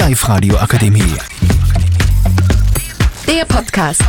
Live-Radio 0.00 0.56
Akademie. 0.56 1.14
Der 3.28 3.44
Podcast. 3.44 4.02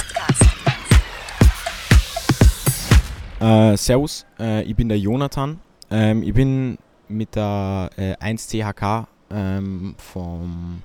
Äh, 3.41 3.75
servus, 3.75 4.25
äh, 4.39 4.63
ich 4.63 4.73
bin 4.73 4.87
der 4.87 4.97
Jonathan. 4.97 5.59
Ähm, 5.89 6.23
ich 6.23 6.33
bin 6.33 6.77
mit 7.09 7.35
der 7.35 7.89
äh, 7.97 8.13
1CHK 8.13 9.05
ähm, 9.31 9.95
vom, 9.97 10.81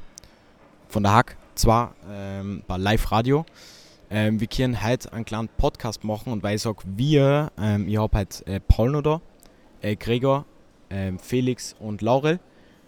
von 0.89 1.03
der 1.05 1.13
Hack 1.13 1.37
zwar 1.55 1.95
ähm, 2.11 2.65
bei 2.67 2.77
Live 2.77 3.13
Radio. 3.13 3.47
Ähm, 4.11 4.41
wir 4.41 4.49
können 4.49 4.83
heute 4.85 5.13
einen 5.13 5.25
kleinen 5.25 5.49
Podcast 5.57 6.03
machen 6.03 6.33
und 6.33 6.43
weil 6.43 6.57
ich 6.57 6.63
sage 6.63 6.79
wir, 6.85 7.53
ähm, 7.57 7.87
ich 7.87 7.97
habe 7.97 8.19
heute 8.19 8.45
äh, 8.49 8.59
Paul 8.59 8.91
noch 8.91 9.03
da, 9.03 9.21
äh, 9.83 9.95
Gregor, 9.95 10.47
ähm, 10.91 11.21
Felix 11.21 11.77
und 11.79 12.03
Laurel. 12.03 12.41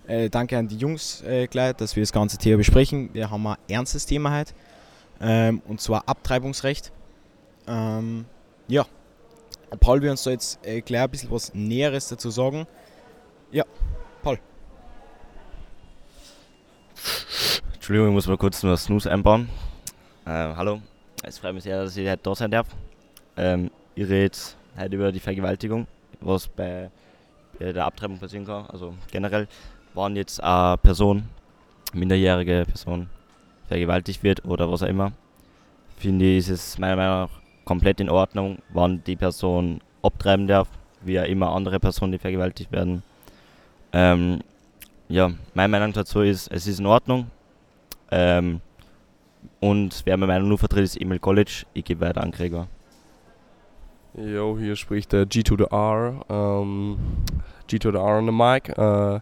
Äh, 0.08 0.30
danke 0.30 0.56
an 0.56 0.66
die 0.66 0.78
Jungs 0.78 1.22
äh, 1.22 1.46
gleich, 1.48 1.74
dass 1.74 1.94
wir 1.94 2.02
das 2.02 2.12
ganze 2.12 2.38
Thema 2.38 2.56
besprechen. 2.56 3.10
Wir 3.12 3.30
haben 3.30 3.46
ein 3.46 3.58
ernstes 3.68 4.06
Thema 4.06 4.38
heute 4.38 4.54
ähm, 5.20 5.60
und 5.68 5.82
zwar 5.82 6.08
Abtreibungsrecht. 6.08 6.90
Ähm, 7.66 8.24
ja, 8.68 8.86
Paul 9.80 10.00
will 10.00 10.08
uns 10.08 10.22
da 10.22 10.30
jetzt 10.30 10.64
äh, 10.66 10.80
gleich 10.80 11.02
ein 11.02 11.10
bisschen 11.10 11.30
was 11.30 11.52
Näheres 11.52 12.08
dazu 12.08 12.30
sagen. 12.30 12.66
Ja, 13.52 13.64
Paul. 14.22 14.38
Entschuldigung, 17.74 18.08
ich 18.08 18.14
muss 18.14 18.26
mal 18.26 18.38
kurz 18.38 18.62
nur 18.62 18.78
Snooze 18.78 19.12
einbauen. 19.12 19.50
Äh, 20.24 20.30
hallo, 20.30 20.80
es 21.22 21.38
freut 21.38 21.52
mich 21.52 21.64
sehr, 21.64 21.84
dass 21.84 21.94
ich 21.94 22.08
heute 22.08 22.22
da 22.22 22.34
sein 22.34 22.50
darf. 22.50 22.68
Ähm, 23.36 23.70
ich 23.94 24.08
rede 24.08 24.38
heute 24.74 24.96
über 24.96 25.12
die 25.12 25.20
Vergewaltigung, 25.20 25.86
was 26.20 26.48
bei 26.48 26.90
der 27.60 27.84
Abtreibung 27.84 28.18
passieren 28.18 28.46
kann. 28.46 28.64
Also 28.68 28.94
generell, 29.10 29.48
wann 29.98 30.16
jetzt 30.16 30.42
eine 30.42 30.78
Person, 30.78 31.24
minderjährige 31.92 32.64
Person, 32.66 33.10
vergewaltigt 33.66 34.22
wird 34.22 34.44
oder 34.44 34.70
was 34.70 34.82
auch 34.82 34.88
immer, 34.88 35.12
finde 35.98 36.24
ich, 36.24 36.38
ist 36.38 36.48
es 36.48 36.78
meiner 36.78 36.96
Meinung 36.96 37.18
nach 37.22 37.30
komplett 37.64 38.00
in 38.00 38.08
Ordnung, 38.08 38.58
wann 38.70 39.02
die 39.04 39.16
Person 39.16 39.80
abtreiben 40.02 40.46
darf, 40.46 40.68
wie 41.02 41.14
ja 41.14 41.24
immer 41.24 41.52
andere 41.52 41.80
Personen, 41.80 42.12
die 42.12 42.18
vergewaltigt 42.18 42.72
werden. 42.72 43.02
Ähm, 43.92 44.40
ja, 45.08 45.32
meine 45.54 45.68
Meinung 45.68 45.92
dazu 45.92 46.20
ist, 46.20 46.48
es 46.50 46.66
ist 46.66 46.78
in 46.78 46.86
Ordnung. 46.86 47.30
Ähm, 48.10 48.60
und 49.60 50.02
wer 50.04 50.16
meine 50.16 50.32
Meinung 50.32 50.48
nur 50.48 50.58
vertritt, 50.58 50.84
ist 50.84 51.00
Emil 51.00 51.18
College. 51.18 51.64
Ich 51.74 51.84
gebe 51.84 52.00
weiter 52.00 52.22
an 52.22 52.30
Gregor. 52.30 52.68
Jo, 54.14 54.56
hier 54.58 54.76
spricht 54.76 55.12
der 55.12 55.26
G 55.26 55.42
to 55.42 55.56
the 55.56 55.66
R. 55.70 56.24
Ähm, 56.28 56.98
G 57.66 57.78
to 57.78 57.90
the 57.90 57.98
R 57.98 58.18
on 58.18 58.26
the 58.26 58.32
mic. 58.32 58.68
Äh, 58.68 59.20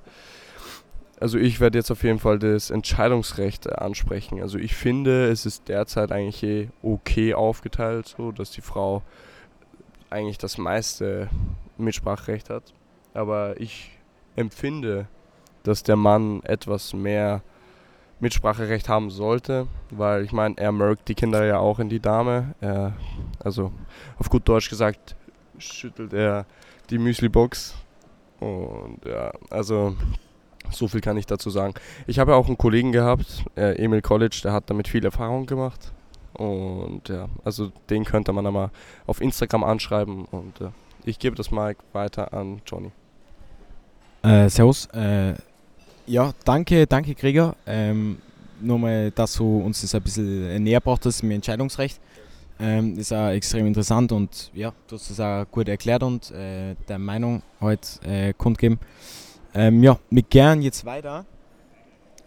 also 1.19 1.39
ich 1.39 1.61
werde 1.61 1.79
jetzt 1.79 1.91
auf 1.91 2.03
jeden 2.03 2.19
Fall 2.19 2.39
das 2.39 2.71
Entscheidungsrecht 2.71 3.67
äh, 3.67 3.73
ansprechen. 3.73 4.43
Also 4.43 4.59
ich 4.59 4.75
finde, 4.75 5.29
es 5.29 5.47
ist 5.47 5.69
derzeit 5.69 6.13
eigentlich 6.13 6.43
eh 6.43 6.69
okay 6.83 7.35
aufgeteilt, 7.35 8.15
so 8.17 8.33
dass 8.33 8.51
die 8.51 8.61
Frau 8.61 9.03
eigentlich 10.11 10.39
das 10.39 10.59
meiste 10.59 11.29
Mitspracherecht 11.79 12.51
hat. 12.51 12.75
Aber 13.15 13.59
ich 13.61 13.91
empfinde, 14.37 15.09
dass 15.63 15.83
der 15.83 15.97
Mann 15.97 16.43
etwas 16.45 16.93
mehr 16.93 17.43
Mitspracherecht 18.21 18.89
haben 18.89 19.11
sollte, 19.11 19.67
weil 19.91 20.25
ich 20.25 20.33
meine, 20.33 20.57
er 20.59 20.73
merkt 20.73 21.09
die 21.09 21.15
Kinder 21.15 21.45
ja 21.45 21.59
auch 21.59 21.79
in 21.79 21.89
die 21.89 22.01
Dame. 22.01 22.55
Er, 22.61 22.95
also 23.43 23.73
auf 24.19 24.31
gut 24.31 24.49
Deutsch 24.49 24.71
gesagt, 24.71 25.17
schüttelt 25.59 26.13
er 26.13 26.47
die 26.91 26.99
Müsli-Box. 26.99 27.75
Und 28.41 29.01
ja, 29.07 29.33
also 29.51 29.97
so 30.71 30.89
viel 30.89 31.01
kann 31.01 31.17
ich 31.17 31.27
dazu 31.27 31.51
sagen. 31.51 31.75
Ich 32.07 32.19
habe 32.19 32.33
ja 32.33 32.37
auch 32.37 32.47
einen 32.47 32.59
Kollegen 32.59 32.93
gehabt, 32.93 33.45
äh, 33.57 33.83
Emil 33.83 34.03
College, 34.03 34.41
der 34.45 34.53
hat 34.53 34.69
damit 34.71 34.89
viel 34.89 35.05
Erfahrung 35.05 35.47
gemacht. 35.47 35.93
Und 36.35 37.09
ja, 37.09 37.29
also 37.45 37.73
den 37.89 38.05
könnte 38.05 38.33
man 38.33 38.47
einmal 38.47 38.71
auf 39.07 39.21
Instagram 39.21 39.65
anschreiben. 39.65 40.27
Und 40.27 40.61
äh, 40.61 40.71
ich 41.05 41.19
gebe 41.19 41.35
das 41.37 41.51
mal 41.51 41.75
weiter 41.93 42.33
an 42.33 42.61
Johnny. 42.67 42.91
Äh, 44.23 44.49
servus. 44.49 44.87
Äh, 44.87 45.35
ja, 46.07 46.33
danke, 46.45 46.87
danke 46.87 47.15
Gregor. 47.15 47.57
Ähm, 47.67 48.19
nochmal, 48.61 49.11
dass 49.13 49.35
du 49.35 49.61
uns 49.61 49.81
das 49.81 49.95
ein 49.95 50.03
bisschen 50.03 50.63
näher 50.63 50.81
brachtest 50.81 51.23
mit 51.23 51.37
Entscheidungsrecht. 51.37 52.01
Ähm, 52.59 52.99
ist 52.99 53.13
auch 53.13 53.29
extrem 53.29 53.67
interessant 53.67 54.13
und 54.13 54.51
ja, 54.55 54.73
du 54.89 54.97
hast 54.97 55.11
das 55.11 55.21
auch 55.21 55.45
gut 55.51 55.69
erklärt 55.69 56.03
und 56.03 56.31
äh, 56.31 56.75
der 56.89 56.99
Meinung 56.99 57.43
heute 57.61 57.87
äh, 58.03 58.33
kundgeben. 58.33 58.79
Ähm, 59.59 59.83
ja, 59.83 59.99
mit 60.11 60.29
gern 60.29 60.61
jetzt 60.61 60.85
weiter. 60.85 61.25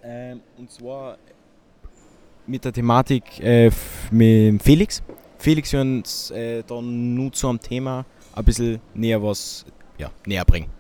Ähm, 0.03 0.41
und 0.57 0.72
zwar 0.72 1.19
mit 2.47 2.66
der 2.66 2.73
Thematik 2.73 3.40
äh, 3.40 3.69
mit 4.09 4.63
Felix. 4.63 5.03
Felix 5.38 5.72
wird 5.72 5.84
uns 5.84 6.31
äh, 6.31 6.63
dann 6.66 7.13
nur 7.13 7.31
zu 7.31 7.47
einem 7.47 7.59
Thema 7.59 8.03
ein 8.34 8.44
bisschen 8.44 8.81
näher 8.95 9.22
was 9.22 9.63
ja, 10.00 10.09
näher 10.25 10.44
bringen. 10.44 10.72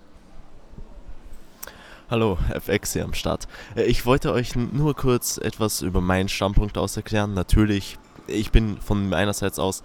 Hallo, 2.09 2.39
FX 2.51 2.93
hier 2.93 3.03
am 3.03 3.13
Start. 3.13 3.47
Äh, 3.75 3.83
Ich 3.83 4.07
wollte 4.07 4.33
euch 4.33 4.55
nur 4.55 4.95
kurz 4.95 5.37
etwas 5.37 5.83
über 5.83 6.01
meinen 6.01 6.29
Standpunkt 6.29 6.79
aus 6.79 6.97
erklären. 6.97 7.35
Natürlich, 7.35 7.99
ich 8.25 8.49
bin 8.49 8.77
von 8.77 9.07
meinerseits 9.07 9.59
aus 9.59 9.83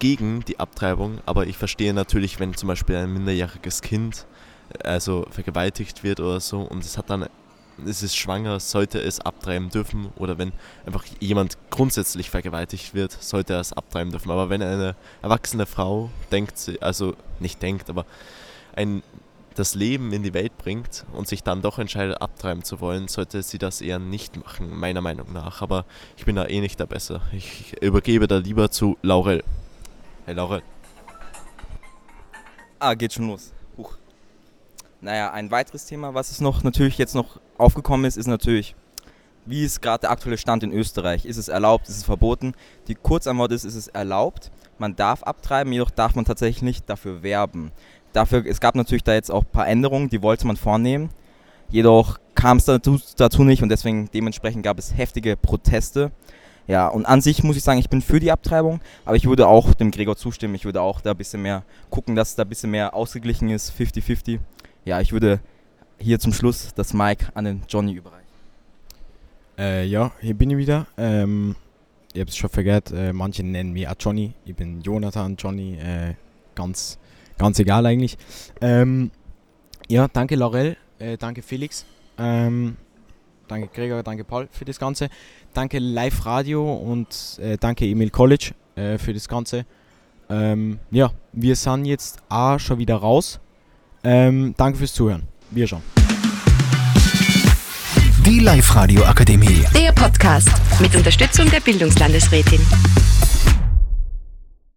gegen 0.00 0.44
die 0.46 0.58
Abtreibung, 0.58 1.18
aber 1.26 1.46
ich 1.46 1.56
verstehe 1.56 1.94
natürlich, 1.94 2.40
wenn 2.40 2.54
zum 2.54 2.66
Beispiel 2.66 2.96
ein 2.96 3.12
minderjähriges 3.12 3.82
Kind 3.82 4.26
also 4.84 5.26
vergewaltigt 5.30 6.02
wird 6.02 6.20
oder 6.20 6.40
so 6.40 6.60
und 6.60 6.84
es 6.84 6.98
hat 6.98 7.10
dann 7.10 7.28
es 7.86 8.02
ist 8.02 8.16
schwanger, 8.16 8.60
sollte 8.60 9.00
es 9.00 9.20
abtreiben 9.20 9.70
dürfen 9.70 10.10
oder 10.16 10.38
wenn 10.38 10.52
einfach 10.86 11.04
jemand 11.20 11.56
grundsätzlich 11.70 12.30
vergewaltigt 12.30 12.94
wird, 12.94 13.12
sollte 13.12 13.54
er 13.54 13.60
es 13.60 13.72
abtreiben 13.72 14.10
dürfen. 14.10 14.30
Aber 14.30 14.50
wenn 14.50 14.62
eine 14.62 14.94
erwachsene 15.22 15.66
Frau 15.66 16.10
denkt, 16.30 16.70
also 16.80 17.14
nicht 17.40 17.62
denkt, 17.62 17.88
aber 17.90 18.04
ein 18.76 19.02
das 19.54 19.74
Leben 19.74 20.12
in 20.12 20.22
die 20.22 20.32
Welt 20.32 20.56
bringt 20.56 21.04
und 21.12 21.28
sich 21.28 21.42
dann 21.42 21.60
doch 21.60 21.78
entscheidet, 21.78 22.22
abtreiben 22.22 22.64
zu 22.64 22.80
wollen, 22.80 23.08
sollte 23.08 23.42
sie 23.42 23.58
das 23.58 23.82
eher 23.82 23.98
nicht 23.98 24.36
machen, 24.42 24.74
meiner 24.74 25.02
Meinung 25.02 25.32
nach. 25.32 25.60
Aber 25.60 25.84
ich 26.16 26.24
bin 26.24 26.36
da 26.36 26.46
eh 26.46 26.60
nicht 26.60 26.80
der 26.80 26.86
Besser. 26.86 27.20
Ich 27.32 27.74
übergebe 27.82 28.26
da 28.26 28.38
lieber 28.38 28.70
zu 28.70 28.96
Laurel. 29.02 29.44
Hey 30.24 30.34
Laurel. 30.34 30.62
Ah, 32.78 32.94
geht 32.94 33.12
schon 33.12 33.28
los. 33.28 33.52
Naja, 35.04 35.32
ein 35.32 35.50
weiteres 35.50 35.84
Thema, 35.84 36.14
was 36.14 36.30
es 36.30 36.40
noch 36.40 36.62
natürlich 36.62 36.96
jetzt 36.96 37.16
noch 37.16 37.40
aufgekommen 37.58 38.06
ist, 38.06 38.16
ist 38.16 38.28
natürlich, 38.28 38.76
wie 39.46 39.64
ist 39.64 39.82
gerade 39.82 40.02
der 40.02 40.12
aktuelle 40.12 40.38
Stand 40.38 40.62
in 40.62 40.72
Österreich? 40.72 41.24
Ist 41.24 41.38
es 41.38 41.48
erlaubt, 41.48 41.88
ist 41.88 41.96
es 41.96 42.04
verboten? 42.04 42.54
Die 42.86 42.94
Kurzantwort 42.94 43.50
ist, 43.50 43.64
ist 43.64 43.74
es 43.74 43.88
erlaubt. 43.88 44.52
Man 44.78 44.94
darf 44.94 45.24
abtreiben, 45.24 45.72
jedoch 45.72 45.90
darf 45.90 46.14
man 46.14 46.24
tatsächlich 46.24 46.62
nicht 46.62 46.88
dafür 46.88 47.24
werben. 47.24 47.72
Dafür, 48.12 48.46
es 48.46 48.60
gab 48.60 48.76
natürlich 48.76 49.02
da 49.02 49.12
jetzt 49.12 49.32
auch 49.32 49.42
ein 49.42 49.50
paar 49.50 49.66
Änderungen, 49.66 50.08
die 50.08 50.22
wollte 50.22 50.46
man 50.46 50.56
vornehmen. 50.56 51.10
Jedoch 51.68 52.20
kam 52.36 52.58
es 52.58 52.66
dazu, 52.66 53.00
dazu 53.16 53.42
nicht 53.42 53.64
und 53.64 53.70
deswegen 53.70 54.08
dementsprechend 54.14 54.62
gab 54.62 54.78
es 54.78 54.96
heftige 54.96 55.36
Proteste. 55.36 56.12
Ja, 56.68 56.86
und 56.86 57.06
an 57.06 57.20
sich 57.20 57.42
muss 57.42 57.56
ich 57.56 57.64
sagen, 57.64 57.80
ich 57.80 57.90
bin 57.90 58.02
für 58.02 58.20
die 58.20 58.30
Abtreibung, 58.30 58.80
aber 59.04 59.16
ich 59.16 59.26
würde 59.26 59.48
auch 59.48 59.74
dem 59.74 59.90
Gregor 59.90 60.16
zustimmen. 60.16 60.54
Ich 60.54 60.64
würde 60.64 60.80
auch 60.80 61.00
da 61.00 61.10
ein 61.10 61.16
bisschen 61.16 61.42
mehr 61.42 61.64
gucken, 61.90 62.14
dass 62.14 62.30
es 62.30 62.34
da 62.36 62.44
ein 62.44 62.48
bisschen 62.48 62.70
mehr 62.70 62.94
ausgeglichen 62.94 63.50
ist, 63.50 63.72
50-50. 63.76 64.38
Ja, 64.84 65.00
ich 65.00 65.12
würde 65.12 65.40
hier 65.98 66.18
zum 66.18 66.32
Schluss 66.32 66.74
das 66.74 66.92
Mic 66.92 67.24
an 67.34 67.44
den 67.44 67.62
Johnny 67.68 67.92
überreichen. 67.92 68.26
Äh, 69.56 69.84
ja, 69.86 70.10
hier 70.20 70.34
bin 70.34 70.50
ich 70.50 70.56
wieder. 70.56 70.86
Ähm, 70.96 71.54
ich 72.12 72.20
habe 72.20 72.28
es 72.28 72.36
schon 72.36 72.50
vergessen, 72.50 72.96
äh, 72.96 73.12
manche 73.12 73.44
nennen 73.44 73.72
mich 73.72 73.86
auch 73.86 73.94
Johnny. 73.98 74.34
Ich 74.44 74.56
bin 74.56 74.80
Jonathan, 74.80 75.36
Johnny, 75.36 75.76
äh, 75.76 76.14
ganz, 76.54 76.98
ganz 77.38 77.60
egal 77.60 77.86
eigentlich. 77.86 78.18
Ähm, 78.60 79.12
ja, 79.88 80.08
danke 80.08 80.34
Laurel, 80.34 80.76
äh, 80.98 81.16
danke 81.16 81.42
Felix, 81.42 81.86
ähm, 82.18 82.76
danke 83.46 83.68
Gregor, 83.68 84.02
danke 84.02 84.24
Paul 84.24 84.48
für 84.50 84.64
das 84.64 84.78
Ganze. 84.80 85.08
Danke 85.54 85.78
Live 85.78 86.26
Radio 86.26 86.74
und 86.74 87.38
äh, 87.40 87.56
danke 87.56 87.86
Emil 87.86 88.10
College 88.10 88.52
äh, 88.74 88.98
für 88.98 89.12
das 89.12 89.28
Ganze. 89.28 89.64
Ähm, 90.28 90.80
ja, 90.90 91.12
wir 91.32 91.54
sind 91.54 91.84
jetzt 91.84 92.20
auch 92.28 92.58
schon 92.58 92.78
wieder 92.78 92.96
raus. 92.96 93.38
Ähm, 94.04 94.54
danke 94.56 94.78
fürs 94.78 94.94
Zuhören. 94.94 95.22
Wir 95.50 95.66
schon. 95.66 95.82
Die 98.24 98.38
Live-Radio 98.38 99.04
Akademie. 99.04 99.64
Der 99.74 99.92
Podcast 99.92 100.50
mit 100.80 100.94
Unterstützung 100.94 101.50
der 101.50 101.60
Bildungslandesrätin. 101.60 102.60